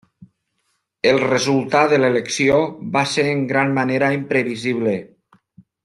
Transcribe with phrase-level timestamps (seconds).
[1.09, 2.57] El resultat de l'elecció
[2.97, 4.97] va ser en gran manera imprevisible.